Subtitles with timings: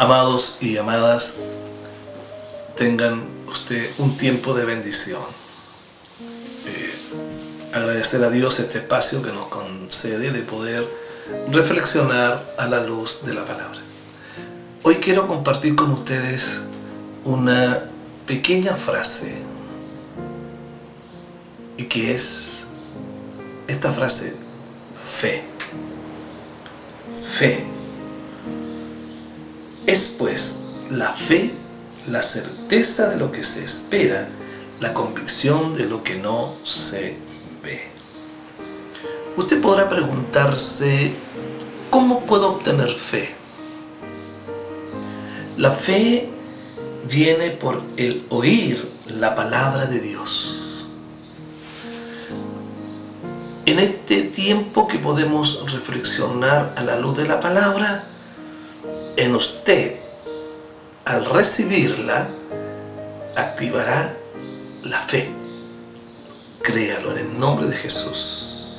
[0.00, 1.34] Amados y amadas,
[2.74, 5.20] tengan usted un tiempo de bendición.
[6.66, 6.94] Eh,
[7.74, 10.88] agradecer a Dios este espacio que nos concede de poder
[11.52, 13.78] reflexionar a la luz de la palabra.
[14.84, 16.62] Hoy quiero compartir con ustedes
[17.26, 17.82] una
[18.26, 19.34] pequeña frase
[21.76, 22.68] y que es
[23.68, 24.34] esta frase,
[24.94, 25.44] fe.
[27.14, 27.79] Fe
[29.90, 30.56] es pues
[30.88, 31.50] la fe,
[32.08, 34.28] la certeza de lo que se espera,
[34.78, 37.16] la convicción de lo que no se
[37.60, 37.88] ve.
[39.36, 41.12] Usted podrá preguntarse,
[41.90, 43.34] ¿cómo puedo obtener fe?
[45.56, 46.28] La fe
[47.10, 50.86] viene por el oír la palabra de Dios.
[53.66, 58.04] En este tiempo que podemos reflexionar a la luz de la palabra,
[59.16, 59.96] en usted,
[61.04, 62.28] al recibirla,
[63.36, 64.14] activará
[64.84, 65.28] la fe.
[66.62, 68.76] Créalo en el nombre de Jesús.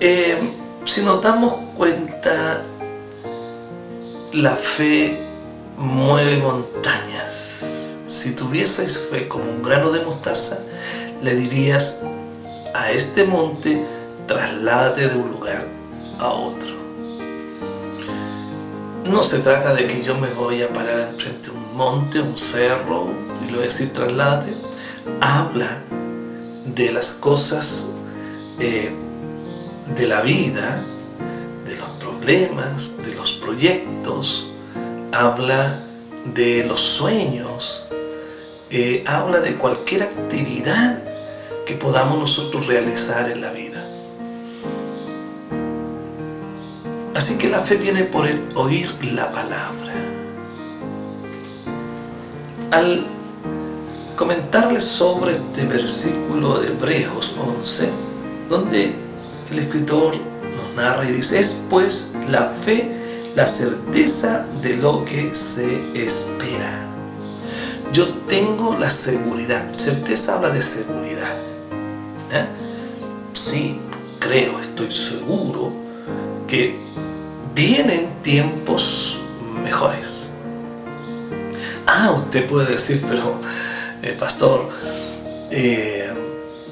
[0.00, 0.36] Eh,
[0.84, 2.62] si nos damos cuenta,
[4.32, 5.18] la fe
[5.76, 7.96] mueve montañas.
[8.06, 10.58] Si tuvieseis fe como un grano de mostaza,
[11.22, 12.02] le dirías
[12.74, 13.84] a este monte,
[14.26, 15.64] trasládate de un lugar
[16.20, 16.65] a otro
[19.08, 22.36] no se trata de que yo me voy a parar enfrente de un monte, un
[22.36, 23.08] cerro,
[23.42, 24.52] y lo voy a decir traslade.
[25.20, 25.82] Habla
[26.74, 27.86] de las cosas
[28.58, 28.90] eh,
[29.94, 30.82] de la vida,
[31.64, 34.48] de los problemas, de los proyectos,
[35.12, 35.80] habla
[36.34, 37.84] de los sueños,
[38.70, 41.02] eh, habla de cualquier actividad
[41.64, 43.85] que podamos nosotros realizar en la vida.
[47.16, 49.94] Así que la fe viene por el oír la palabra.
[52.70, 53.06] Al
[54.16, 57.88] comentarles sobre este versículo de Hebreos 11,
[58.50, 58.94] donde
[59.50, 65.34] el escritor nos narra y dice, es pues la fe la certeza de lo que
[65.34, 66.86] se espera.
[67.94, 69.72] Yo tengo la seguridad.
[69.72, 71.34] Certeza habla de seguridad.
[72.30, 72.44] ¿eh?
[73.32, 73.80] Sí,
[74.20, 75.72] creo, estoy seguro
[76.46, 76.78] que
[77.56, 79.18] vienen tiempos
[79.64, 80.28] mejores.
[81.86, 83.40] Ah, usted puede decir, pero,
[84.02, 84.68] eh, pastor,
[85.50, 86.12] eh,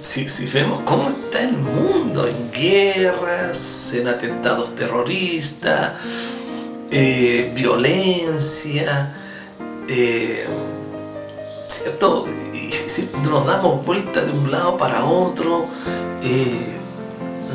[0.00, 5.92] si, vemos cómo está el mundo en guerras, en atentados terroristas,
[6.90, 9.16] eh, violencia,
[11.66, 12.28] ¿cierto?
[12.52, 15.66] Y si nos damos vuelta de un lado para otro,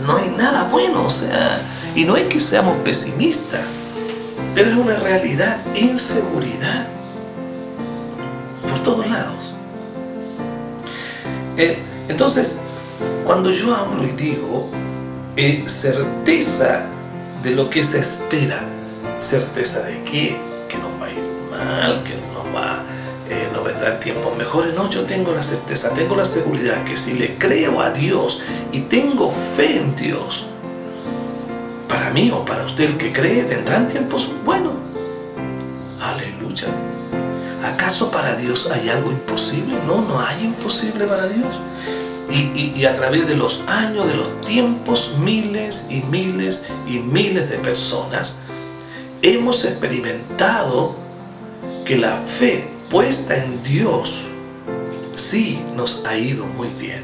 [0.05, 1.61] no hay nada bueno, o sea,
[1.95, 3.61] y no es que seamos pesimistas,
[4.55, 6.87] pero es una realidad, inseguridad,
[8.67, 9.53] por todos lados.
[11.57, 11.77] Eh,
[12.07, 12.61] entonces,
[13.25, 14.69] cuando yo hablo y digo
[15.35, 16.85] eh, certeza
[17.43, 18.59] de lo que se espera,
[19.19, 21.19] certeza de qué, que nos va a ir
[21.51, 22.83] mal, que nos va
[23.29, 24.73] eh, no vendrán tiempos mejores.
[24.73, 28.81] No, yo tengo la certeza, tengo la seguridad que si le creo a Dios y
[28.81, 30.47] tengo fe en Dios,
[32.09, 34.75] mí o para usted el que cree, vendrán tiempos buenos.
[36.01, 36.67] Aleluya.
[37.63, 39.77] ¿Acaso para Dios hay algo imposible?
[39.85, 41.55] No, no hay imposible para Dios.
[42.29, 47.49] Y, y, a través de los años, de los tiempos, miles y miles y miles
[47.49, 48.37] de personas
[49.21, 50.95] hemos experimentado
[51.85, 54.25] que la fe puesta en Dios
[55.15, 57.03] sí nos ha ido muy bien.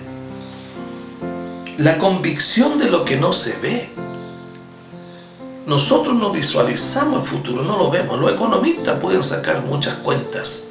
[1.77, 3.89] La convicción de lo que no se ve
[5.65, 8.19] nosotros no visualizamos el futuro, no lo vemos.
[8.19, 10.65] Los economistas pueden sacar muchas cuentas,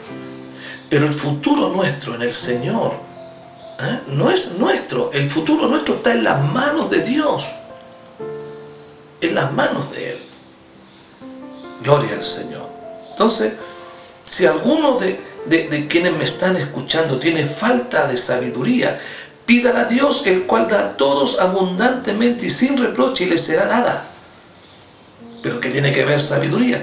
[0.89, 2.93] pero el futuro nuestro en el Señor
[3.81, 4.01] ¿eh?
[4.09, 5.11] no es nuestro.
[5.13, 7.51] El futuro nuestro está en las manos de Dios,
[9.21, 10.19] en las manos de Él.
[11.83, 12.69] Gloria al Señor.
[13.11, 13.55] Entonces,
[14.25, 18.99] si alguno de, de quienes me están escuchando tiene falta de sabiduría,
[19.45, 23.67] pídala a Dios, el cual da a todos abundantemente y sin reproche y le será
[23.67, 24.14] dada.
[25.45, 26.83] Pero que tiene que ver sabiduría.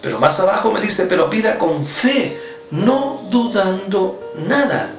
[0.00, 2.40] Pero más abajo me dice, pero pida con fe,
[2.70, 4.90] no dudando nada.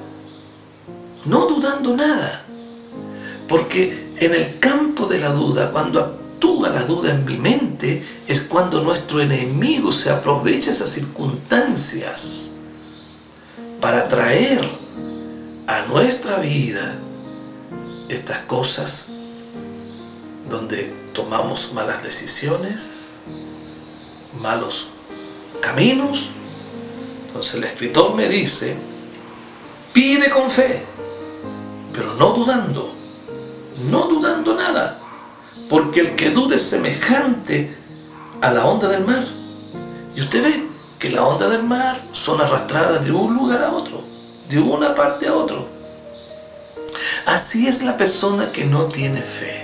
[1.24, 2.44] No dudando nada.
[3.48, 8.42] Porque en el campo de la duda, cuando actúa la duda en mi mente, es
[8.42, 12.52] cuando nuestro enemigo se aprovecha esas circunstancias
[13.80, 14.60] para traer
[15.66, 16.94] a nuestra vida
[18.08, 19.13] estas cosas
[20.54, 23.14] donde tomamos malas decisiones,
[24.40, 24.88] malos
[25.60, 26.30] caminos.
[27.26, 28.76] Entonces el escritor me dice,
[29.92, 30.84] pide con fe,
[31.92, 32.94] pero no dudando,
[33.90, 35.00] no dudando nada,
[35.68, 37.76] porque el que dude es semejante
[38.40, 39.24] a la onda del mar.
[40.14, 40.68] Y usted ve
[41.00, 44.04] que la onda del mar son arrastradas de un lugar a otro,
[44.48, 45.66] de una parte a otro.
[47.26, 49.63] Así es la persona que no tiene fe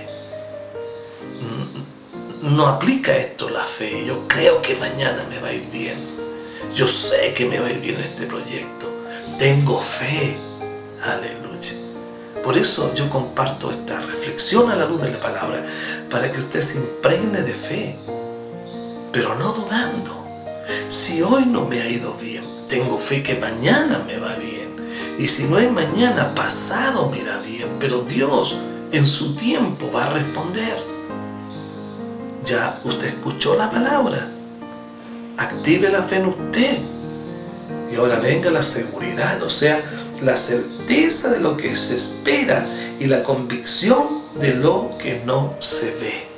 [2.42, 4.04] no aplica esto la fe.
[4.06, 5.98] Yo creo que mañana me va a ir bien.
[6.74, 8.86] Yo sé que me va a ir bien este proyecto.
[9.38, 10.36] Tengo fe.
[11.02, 11.74] Aleluya.
[12.42, 15.62] Por eso yo comparto esta reflexión a la luz de la palabra,
[16.10, 17.98] para que usted se impregne de fe,
[19.12, 20.24] pero no dudando.
[20.88, 24.76] Si hoy no me ha ido bien, tengo fe que mañana me va bien.
[25.18, 27.68] Y si no es mañana, pasado me irá bien.
[27.78, 28.56] Pero Dios
[28.92, 30.78] en su tiempo va a responder.
[32.44, 34.28] Ya usted escuchó la palabra.
[35.36, 36.78] Active la fe en usted.
[37.90, 39.82] Y ahora venga la seguridad, o sea,
[40.22, 42.66] la certeza de lo que se espera
[42.98, 46.30] y la convicción de lo que no se ve.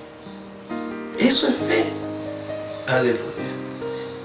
[1.19, 1.85] Eso es fe.
[2.89, 3.23] Aleluya.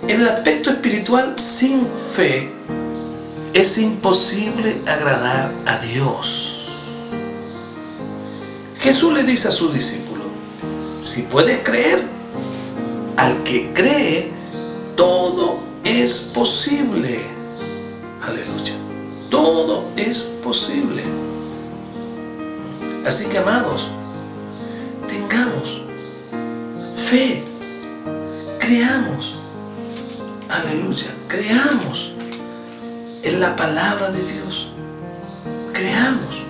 [0.08, 2.50] En el aspecto espiritual, sin fe,
[3.54, 6.70] es imposible agradar a Dios.
[8.80, 10.07] Jesús le dice a sus discípulos,
[11.02, 12.04] si puedes creer,
[13.18, 14.32] al que cree,
[14.96, 17.22] todo es posible.
[18.22, 18.74] Aleluya.
[19.30, 21.04] Todo es posible.
[23.06, 23.90] Así que, amados,
[25.08, 25.82] tengamos
[26.94, 27.44] fe.
[28.60, 29.36] Creamos.
[30.50, 31.14] Aleluya.
[31.28, 32.12] Creamos
[33.24, 34.68] en la palabra de Dios.
[35.74, 36.42] Creamos.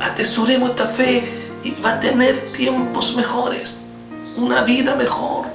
[0.00, 1.43] Atesoremos esta fe
[1.84, 3.80] va a tener tiempos mejores,
[4.36, 5.46] una vida mejor,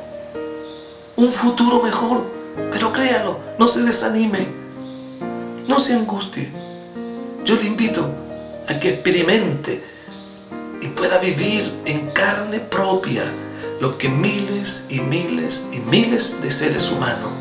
[1.15, 2.23] un futuro mejor.
[2.71, 4.47] Pero créalo, no se desanime,
[5.67, 6.51] no se angustie.
[7.45, 8.07] Yo le invito
[8.67, 9.81] a que experimente
[10.81, 13.23] y pueda vivir en carne propia
[13.79, 17.31] lo que miles y miles y miles de seres humanos,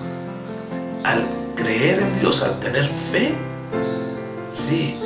[1.05, 1.27] al
[1.57, 3.35] creer en Dios, al tener fe,
[4.53, 4.97] sí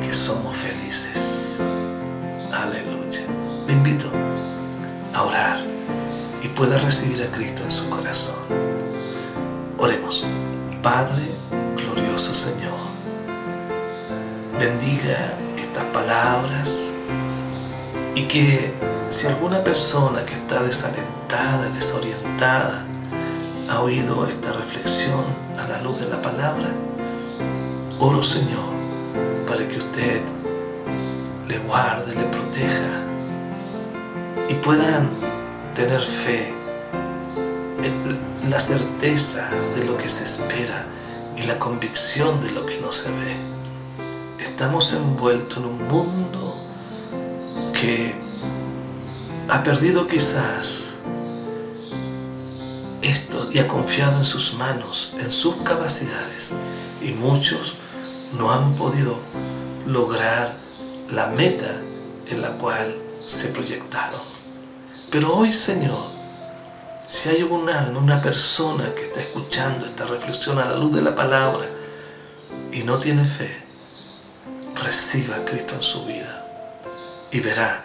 [0.00, 1.60] que somos felices.
[2.52, 3.01] Aleluya
[3.66, 4.06] le invito
[5.14, 5.60] a orar
[6.42, 8.36] y pueda recibir a Cristo en su corazón.
[9.78, 10.26] Oremos.
[10.82, 11.22] Padre,
[11.76, 12.74] glorioso Señor,
[14.58, 16.92] bendiga estas palabras
[18.16, 18.74] y que
[19.08, 22.84] si alguna persona que está desalentada, desorientada,
[23.70, 25.24] ha oído esta reflexión
[25.58, 26.74] a la luz de la palabra,
[28.00, 28.72] oro Señor
[29.46, 30.22] para que usted
[31.52, 33.04] le guarde, le proteja
[34.48, 35.06] y puedan
[35.74, 36.50] tener fe,
[38.48, 40.86] la certeza de lo que se espera
[41.36, 43.36] y la convicción de lo que no se ve.
[44.40, 46.56] Estamos envueltos en un mundo
[47.78, 48.14] que
[49.50, 51.00] ha perdido quizás
[53.02, 56.54] esto y ha confiado en sus manos, en sus capacidades.
[57.02, 57.74] Y muchos
[58.38, 59.18] no han podido
[59.86, 60.62] lograr
[61.12, 61.70] la meta
[62.28, 64.20] en la cual se proyectaron.
[65.10, 66.10] Pero hoy, Señor,
[67.06, 71.02] si hay un alma, una persona que está escuchando esta reflexión a la luz de
[71.02, 71.66] la palabra
[72.72, 73.62] y no tiene fe,
[74.82, 76.46] reciba a Cristo en su vida
[77.30, 77.84] y verá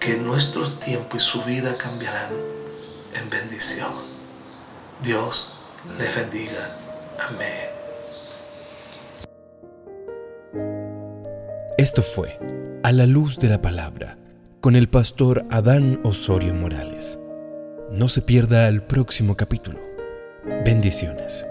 [0.00, 2.30] que nuestros tiempos y su vida cambiarán
[3.14, 3.92] en bendición.
[5.02, 5.56] Dios
[5.98, 6.76] les bendiga.
[7.28, 7.77] Amén.
[11.88, 12.38] Esto fue
[12.82, 14.18] A la luz de la palabra
[14.60, 17.18] con el pastor Adán Osorio Morales.
[17.90, 19.80] No se pierda el próximo capítulo.
[20.66, 21.46] Bendiciones.